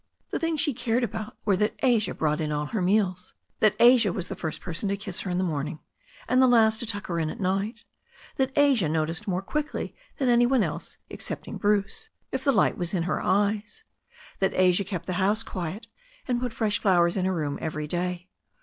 The 0.31 0.39
things 0.39 0.59
she 0.59 0.73
cared 0.73 1.03
about 1.03 1.37
were 1.45 1.55
that 1.57 1.75
Asia 1.83 2.15
brought 2.15 2.41
in 2.41 2.51
all 2.51 2.65
her 2.65 2.81
meals, 2.81 3.35
that 3.59 3.75
Asia 3.79 4.11
was 4.11 4.29
the 4.29 4.35
first 4.35 4.59
person 4.59 4.89
to 4.89 4.97
kiss 4.97 5.21
her 5.21 5.29
in 5.29 5.37
the 5.37 5.43
morning, 5.43 5.77
and 6.27 6.41
the 6.41 6.47
last 6.47 6.79
to 6.79 6.87
tuck 6.87 7.05
h 7.07 7.11
in 7.21 7.29
at 7.29 7.39
night, 7.39 7.83
that 8.37 8.51
Asia 8.55 8.89
noticed 8.89 9.27
more 9.27 9.43
quickly 9.43 9.93
than 10.17 10.27
any 10.27 10.47
one 10.47 10.63
else, 10.63 10.97
excepting 11.11 11.57
Bruce, 11.57 12.09
if 12.31 12.43
the 12.43 12.51
light 12.51 12.79
was 12.79 12.95
in 12.95 13.03
her 13.03 13.21
eyes, 13.21 13.83
that 14.39 14.55
Asia 14.55 14.83
kept 14.83 15.05
the 15.05 15.13
house 15.21 15.43
quiet, 15.43 15.85
and 16.27 16.41
put 16.41 16.51
fresh 16.51 16.79
flowers 16.79 17.15
in 17.15 17.25
her 17.25 17.35
room 17.35 17.59
every 17.61 17.85
day. 17.85 18.27